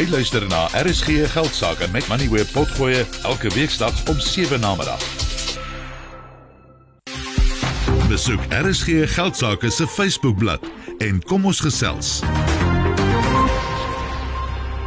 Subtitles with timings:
[0.00, 5.02] Jy luister na RSG Geldsaake met Money where potgoe elke weeksdag om 7 na middag.
[8.08, 10.64] Besoek RSG Geldsaake se Facebookblad
[11.04, 12.14] en kom ons gesels.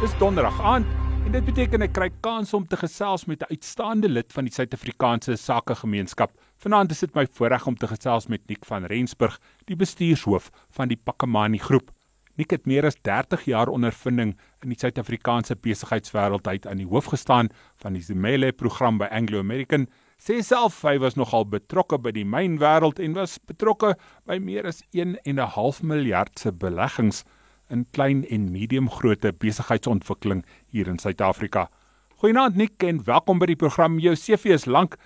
[0.02, 0.90] Dis donderdag aand
[1.28, 4.54] en dit beteken ek kry kans om te gesels met 'n uitstaande lid van die
[4.54, 6.34] Suid-Afrikaanse Sakegemeenskap.
[6.58, 10.88] Vanaand is dit my voorreg om te gesels met Nick van Rensburg, die bestuurshoof van
[10.88, 11.93] die Pakamani Groep.
[12.34, 14.32] Nick het meer as 30 jaar ondervinding
[14.64, 17.50] in die Suid-Afrikaanse besigheidswêreld uit aan die hoof gestaan
[17.82, 19.86] van die Zimele program by Anglo American.
[20.18, 23.94] Sê self hy was nogal betrokke by die mynwêreld en was betrokke
[24.26, 27.24] by meer as 1 en 'n half miljard se beleggings
[27.70, 31.68] in klein en medium grootte besigheidsontwikkeling hier in Suid-Afrika.
[32.18, 33.98] Goeienaand Nick en welkom by die program.
[33.98, 34.96] Jou CV is lank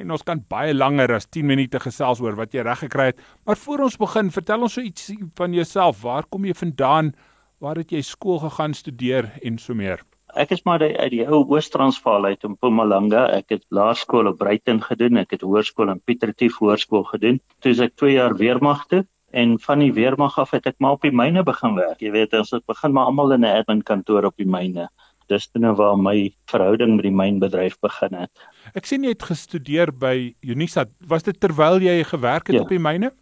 [0.00, 3.20] en ons kan baie langer as 10 minute gesels oor wat jy reg gekry het.
[3.46, 6.02] Maar voor ons begin, vertel ons so iets van jouself.
[6.02, 7.14] Waar kom jy vandaan?
[7.62, 10.02] Waar het jy skool gegaan studeer en so meer?
[10.34, 13.28] Ek is maar uit die ou Oos-Transvaal uit in Mpumalanga.
[13.36, 15.20] Ek het laerskool op Bruiten gedoen.
[15.22, 17.38] Ek het hoërskool in Piet Retief Hoërskool gedoen.
[17.62, 21.06] Toe ek 2 jaar weermag toe en van die weermag af het ek maar op
[21.06, 22.02] die myne begin werk.
[22.02, 24.88] Jy weet, ons het begin maar almal in 'n admin kantoor op die myne
[25.28, 28.30] dis toe nou waar my verhouding met die mynbedryf begin het.
[28.74, 30.86] Ek sien jy het gestudeer by Unisa.
[31.00, 32.62] Was dit terwyl jy gewerk het ja.
[32.62, 33.12] op die myne?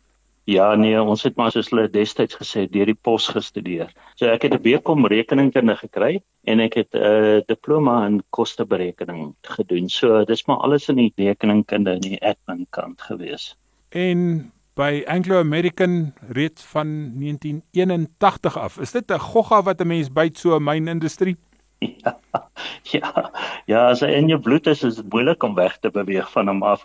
[0.51, 3.93] Ja nee, ons het maar soos hulle destyds gesê deur die pos gestudeer.
[4.19, 9.35] So ek het 'n BCom rekeningkunde gekry en ek het 'n uh, diploma in kosteberekening
[9.43, 9.89] gedoen.
[9.89, 13.55] So dis maar alles in die rekeningkunde en die admin kant gewees.
[13.91, 16.87] En by Anglo American reeds van
[17.21, 18.79] 1981 af.
[18.79, 21.37] Is dit 'n gogga wat 'n mens byt so 'n mynindustrie?
[21.83, 22.13] Ja,
[22.93, 23.31] ja,
[23.67, 26.51] ja, as hy in jou bloed is, is dit moeilik om weg te beweeg van
[26.51, 26.85] hom af.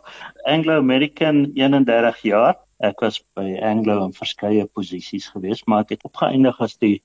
[0.50, 2.58] Anglo American 31 jaar.
[2.86, 6.98] Ek was by Anglo in verskeie posisies gewees, maar ek het opgeëindig as die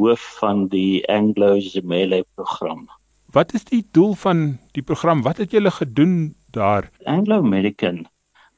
[0.00, 2.88] hoof van die Anglo Zimele program.
[3.32, 5.22] Wat is die doel van die program?
[5.24, 6.90] Wat het julle gedoen daar?
[7.08, 8.04] Anglo American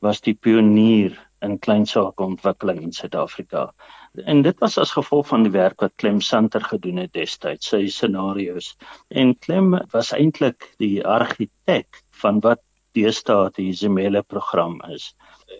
[0.04, 3.68] was die pionier in kleinsakeontwikkeling in Suid-Afrika.
[4.22, 7.86] En dit was as gevolg van die werk wat Clem Santer gedoen het destyds, sy
[7.90, 8.74] scenario's.
[9.10, 12.62] En Clem was eintlik die argitek van wat
[12.94, 15.08] deesdae die Zimele program is.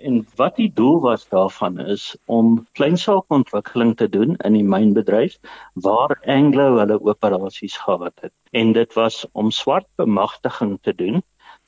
[0.07, 5.35] En wat die doel was daarvan is om kleinsaakontwikkeling te doen in die mynbedryf
[5.75, 8.35] waar Anglo hulle operasies gehad het.
[8.53, 11.23] En dit was om swart bemagtiging te doen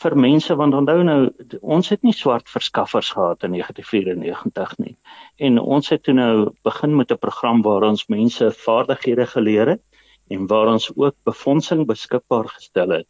[0.05, 1.19] vir mense want onthou nou
[1.63, 4.97] ons het nie swart verskaffers gehad in 1994 nie.
[5.41, 9.83] En ons het toe nou begin met 'n program waar ons mense vaardighede geleer het
[10.31, 13.09] en waar ons ook befondsing beskikbaar gestel het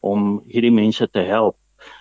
[0.00, 1.56] om hierdie mense te help.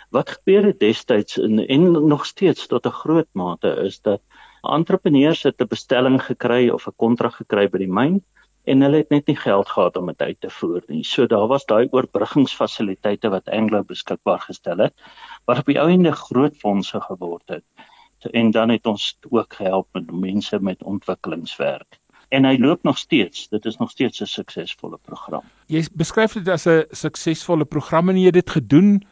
[0.09, 4.21] Wat gebeur het destyds en, en nog steeds tot 'n groot mate is dat
[4.61, 8.23] entrepreneurs het 'n bestelling gekry of 'n kontrak gekry by die myn
[8.63, 11.03] en hulle het net nie geld gehad om dit uit te voer nie.
[11.03, 14.93] So daar was daai oorbruggingsfasiliteite wat Anglo beskikbaar gestel het
[15.45, 17.65] wat op die ou ende groot fondse geword het.
[18.23, 21.99] So, en dan het ons ook gehelp met mense met ontwikkelingswerk.
[22.29, 23.49] En hy loop nog steeds.
[23.51, 25.43] Dit is nog steeds 'n suksesvolle program.
[25.67, 29.03] Jy beskryf dit as 'n suksesvolle program en jy het dit gedoen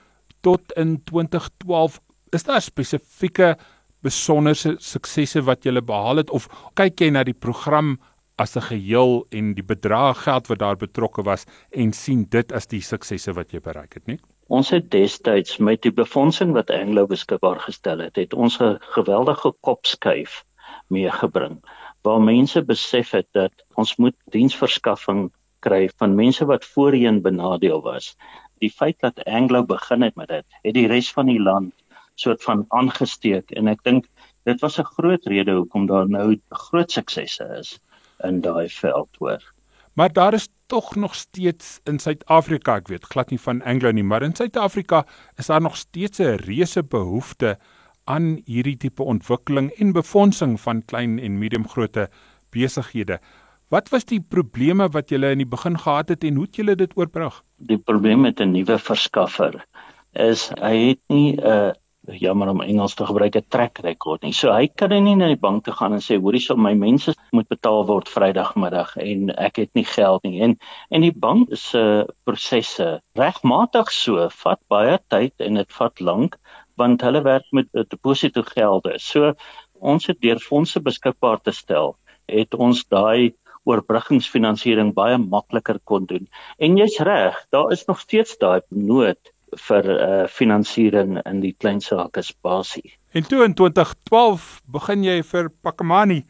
[0.42, 2.00] tot in 2012.
[2.30, 3.58] Is daar spesifieke
[4.02, 8.00] besonderse suksesse wat jy behaal het of kyk jy na die program
[8.42, 12.68] as 'n geheel en die bedrag geld wat daar betrokke was en sien dit as
[12.68, 14.20] die suksesse wat jy bereik het, nie?
[14.48, 19.54] Ons het destyds met die befondsing wat Anglo beskikbaar gestel het, het ons 'n geweldige
[19.62, 20.44] kopskuif
[20.90, 21.62] meegebring
[22.04, 25.30] waar mense besef het dat ons moet diensverskaffing
[25.60, 28.16] kry van mense wat voorheen benadeel was.
[28.60, 31.74] Die feit dat Anglo begin het met dit, het die res van die land
[32.16, 34.06] soort van aangesteek en ek dink
[34.44, 37.80] dit was 'n groot rede hoekom daar nou groot suksesse is
[38.24, 39.54] in daai veld hoor.
[39.94, 44.06] Maar daar is tog nog steeds in Suid-Afrika, ek weet glad nie van Anglo nie,
[44.08, 45.04] maar in Suid-Afrika
[45.38, 47.58] is daar nog steeds 'n reuse behoefte
[48.04, 52.10] aan hierdie tipe ontwikkeling en befondsing van klein en medium grootte
[52.50, 53.20] besighede.
[53.68, 56.76] Wat was die probleme wat julle in die begin gehad het en hoe het julle
[56.76, 57.44] dit oorbrug?
[57.58, 59.66] Die probleem met 'n nuwe verskaffer
[60.12, 61.72] is hy het nie 'n uh,
[62.08, 64.34] jammer om Engels te gebruik 'n track record nie.
[64.34, 67.14] So hy kan nie na die bank toe gaan en sê hoorie sal my mense
[67.32, 70.42] moet betaal word Vrydagmiddag en ek het nie geld nie.
[70.42, 70.58] En
[70.90, 76.38] en die bank se uh, prosesse regmatig so vat baie tyd en dit vat lank
[76.76, 78.98] want hulle werk met uh, deposito gelde.
[78.98, 79.34] So
[79.80, 81.96] ons het deur fondse beskikbaar te stel,
[82.28, 83.34] het ons daai
[83.66, 86.28] oorbruggingsfinansiering baie makliker kon doen.
[86.58, 89.20] En jy's reg, daar is nog steeds daai nood
[89.68, 92.94] vir uh, finansiering in die klein sake spasie.
[93.12, 96.22] En toe in 2012 begin jy vir Pakamani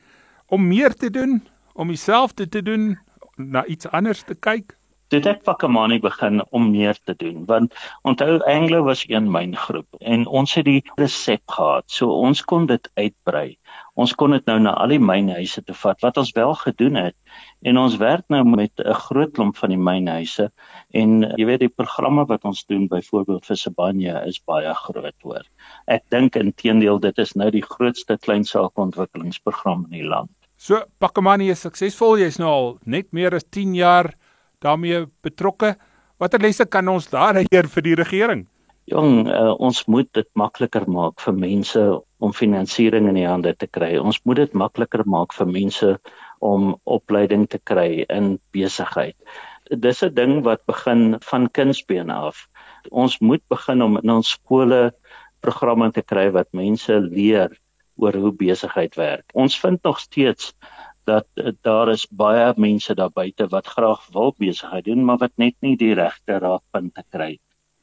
[0.52, 1.42] om meer te doen,
[1.74, 2.98] om dieselfde te doen,
[3.38, 4.76] na iets anders te kyk.
[5.12, 7.74] Dit ek Pakamani begin om meer te doen want
[8.08, 11.84] onthou Anglo was een myngroep en ons het die resep gehad.
[11.92, 13.58] So ons kon dit uitbrei.
[14.00, 17.18] Ons kon dit nou na al die mynhuise te vat wat ons wel gedoen het
[17.68, 20.48] en ons werk nou met 'n groot klomp van die mynhuise
[20.96, 25.44] en jy weet die programme wat ons doen byvoorbeeld vir Sibanye is baie groot hoor.
[25.88, 30.32] Ek dink intedeel dit is nou die grootste kleinsaaksontwikkelingsprogram in die land.
[30.56, 32.20] So Pakamani is suksesvol.
[32.22, 34.14] Jy's nou al net meer as 10 jaar
[34.62, 35.76] daarmee betrokke.
[36.22, 38.46] Watter lesse kan ons daar leer vir die regering?
[38.90, 41.82] Jong, uh, ons moet dit makliker maak vir mense
[42.22, 43.94] om finansiering in die hande te kry.
[44.02, 45.92] Ons moet dit makliker maak vir mense
[46.42, 49.16] om opleiding te kry in besigheid.
[49.72, 52.48] Dis 'n ding wat begin van kindsbeen af.
[52.92, 54.92] Ons moet begin om in ons skole
[55.42, 57.50] programme te kry wat mense leer
[57.96, 59.26] oor hoe besigheid werk.
[59.34, 60.54] Ons vind nog steeds
[61.10, 65.36] dat uh, daar is baie mense daar buite wat graag wil besigheid doen, maar wat
[65.36, 67.38] net nie die regte raadpunte kry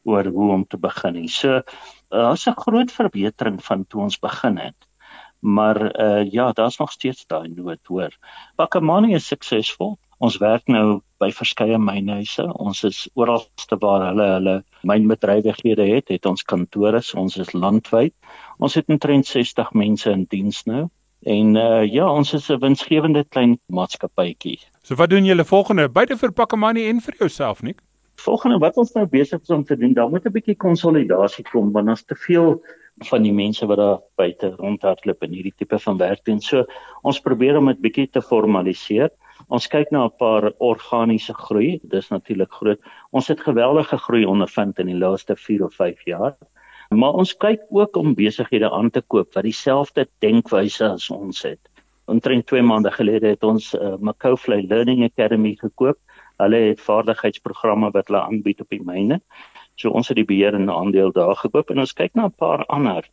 [0.08, 1.28] oor hoe om te begin nie.
[1.28, 1.62] So
[2.08, 4.88] daar's uh, 'n groot verbetering van toe ons begin het.
[5.40, 8.16] Maar uh ja, daar's nog steeds daai nood hoor.
[8.56, 9.98] Pakamani is suksesvol.
[10.18, 12.42] Ons werk nou by verskeie mynhuise.
[12.58, 17.02] Ons is oralste waar hulle hulle mynbedrywighede het, het ons kantore.
[17.14, 18.14] Ons is landwyd.
[18.58, 20.88] Ons het omtrent 60 mense in diens nou.
[21.28, 24.58] En uh ja, ons is 'n winsgewende klein maatskappytjie.
[24.82, 25.88] So wat doen julle volgende?
[25.88, 27.75] Beide vir Pakamani en vir jouself, nie?
[28.16, 31.72] Volgende wat ons nou besig is om te doen, daar moet 'n bietjie konsolidasie kom
[31.72, 32.62] want ons te veel
[33.10, 36.40] van die mense wat daar buite rondhardloop in hierdie tipe van werk doen.
[36.40, 36.64] So
[37.02, 39.10] ons probeer om dit bietjie te formaliseer.
[39.48, 41.80] Ons kyk na 'n paar organiese groei.
[41.82, 42.80] Dis natuurlik groot.
[43.12, 46.36] Ons het geweldige groei ondervind in die laaste 4 of 5 jaar.
[46.88, 51.61] Maar ons kyk ook om besighede aan te koop wat dieselfde denkwyse as ons het.
[52.08, 55.99] Omtrent 2 maande gelede het ons uh, Macaulay Learning Academy gekoop.
[56.40, 59.20] Hulle het vaardigheidsprogramme wat hulle aanbied op die myne.
[59.76, 62.64] So ons het die beheer en aandeel daar gekoop en ons kyk na 'n paar
[62.67, 63.05] ander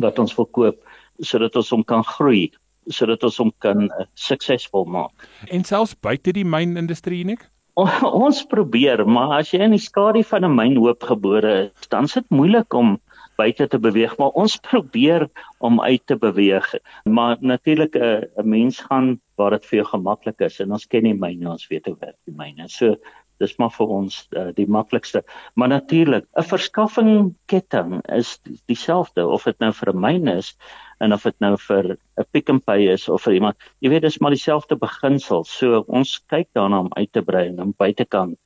[0.00, 0.80] wat ons wil koop
[1.20, 2.52] sodat ons hom kan groei
[2.86, 5.28] sodat ons hom kan uh, suksesvol maak.
[5.50, 7.38] En selfs buite die mynindustrie nie?
[7.72, 7.86] O,
[8.26, 12.16] ons probeer, maar as jy in die skadu van 'n mynhoop gebore is, dan is
[12.18, 12.98] dit moeilik om
[13.40, 15.24] buite te beweeg, maar ons probeer
[15.58, 16.68] om uit te beweeg.
[17.04, 21.04] Maar natuurlik 'n uh, mens gaan waar dit vir jou gemaklik is en ons ken
[21.04, 22.68] die myne, ons weet hoe werk die myne.
[22.68, 22.96] So
[23.40, 25.24] dis maar vir ons uh, die maklikste.
[25.54, 30.56] Maar natuurlik, 'n verskaffingsketting is dieselfde of dit nou vir 'n myn is
[31.02, 33.56] en of dit nou vir 'n Pick n Pay is of vir iemand.
[33.80, 35.44] Jy weet dis maar dieselfde beginsel.
[35.44, 38.38] So ons kyk daarna om uit te brei en om buitekant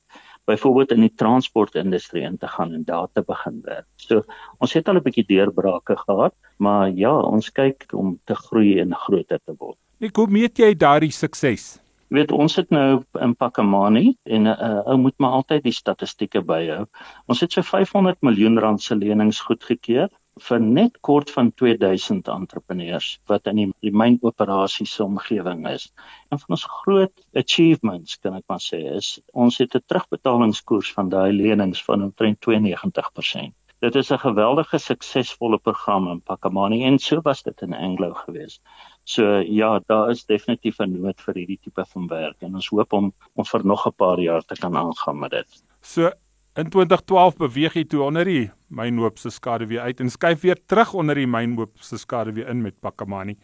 [0.47, 3.87] byvoorbeeld in die transportindustrie in te gaan en daar te begin werk.
[3.95, 4.23] So
[4.59, 8.95] ons het al 'n bietjie deurbrake gehad, maar ja, ons kyk om te groei en
[8.95, 9.77] groter te word.
[9.99, 11.81] Ek hoe meet jy daardie sukses?
[12.07, 16.41] weet ons het nou in Pakamani en 'n uh, ou moet maar altyd die statistieke
[16.41, 16.85] byhou.
[17.25, 20.09] Ons het so 500 miljoen rand se lenings goedgekeur
[20.39, 25.89] vir net kort van 2000 entrepreneurs wat in die, die mynoperasies omgewing is.
[26.31, 31.09] En van ons groot achievements kan ek maar sê is ons het 'n terugbetalingskoers van
[31.09, 33.55] daai lenings van omtrent 92%.
[33.79, 38.61] Dit is 'n geweldige suksesvolle program in Pakamani en so was dit in Anglo geweest.
[39.03, 42.93] So ja, daar is definitief 'n nood vir hierdie tipe van werk en ons hoop
[42.93, 45.63] om om vir nog 'n paar jaar te kan aangaan met dit.
[45.81, 46.11] So
[46.57, 50.57] in 2012 beweeg jy toe onder die mynhoop se skade weer uit en skuif weer
[50.65, 53.37] terug onder die mynhoop se skade weer in met Pakamani.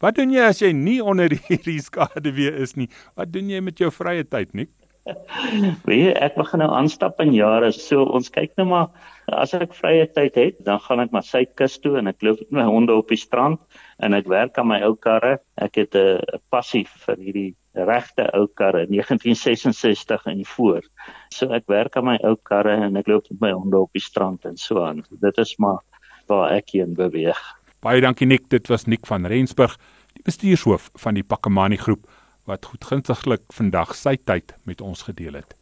[0.00, 2.86] Wat doen jy as jy nie onder hierdie skade weer is nie?
[3.18, 4.68] Wat doen jy met jou vrye tyd, nie?
[5.88, 7.70] Weet ek begin nou aanstap in jare.
[7.74, 8.90] So ons kyk nou maar
[9.30, 12.60] as ek vrye tyd het, dan gaan ek maar suidkus toe en ek loop met
[12.60, 13.60] my honde op die strand
[14.02, 15.38] en ek werk aan my ou karre.
[15.56, 20.82] Ek het 'n passie vir hierdie regte ou karre 1966 en voor.
[21.30, 24.02] So ek werk aan my ou karre en ek loop met my honde op die
[24.02, 25.04] strand en so aan.
[25.10, 25.80] Dit is maar
[26.26, 27.38] waar ek heen beweeg.
[27.80, 29.78] Baie dankie Nik, dit was Nik van Rensburg,
[30.14, 32.06] die bestuurshoof van die Pakamani groep
[32.50, 35.54] wat goedgunstiglik vandag sy tyd met ons gedeel het.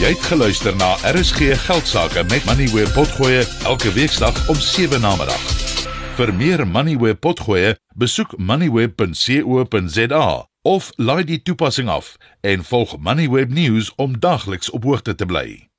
[0.00, 5.16] Jy het geluister na RSG Geldsaake met Money where potgoe elke weeksdag om 7 na
[5.16, 5.42] middag.
[6.18, 10.26] Vir meer Money where potgoe, besoek moneyweb.co.za
[10.62, 15.71] of laai die toepassing af en volg Moneyweb News om dagliks op hoogte te bly.